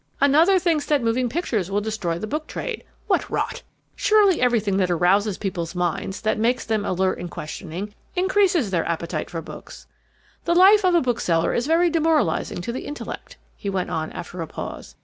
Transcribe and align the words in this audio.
Another 0.19 0.57
thinks 0.57 0.87
that 0.87 1.03
moving 1.03 1.29
pictures 1.29 1.69
will 1.69 1.79
destroy 1.79 2.17
the 2.17 2.25
book 2.25 2.47
trade. 2.47 2.83
What 3.05 3.29
rot! 3.29 3.61
Surely 3.95 4.41
everything 4.41 4.77
that 4.77 4.89
arouses 4.89 5.37
people's 5.37 5.75
minds, 5.75 6.21
that 6.21 6.39
makes 6.39 6.65
them 6.65 6.83
alert 6.83 7.19
and 7.19 7.29
questioning, 7.29 7.93
increases 8.15 8.71
their 8.71 8.83
appetite 8.89 9.29
for 9.29 9.43
books." 9.43 9.85
"The 10.45 10.55
life 10.55 10.83
of 10.83 10.95
a 10.95 11.01
bookseller 11.01 11.53
is 11.53 11.67
very 11.67 11.91
demoralizing 11.91 12.61
to 12.61 12.71
the 12.71 12.87
intellect," 12.87 13.37
he 13.55 13.69
went 13.69 13.91
on 13.91 14.11
after 14.13 14.41
a 14.41 14.47
pause. 14.47 14.95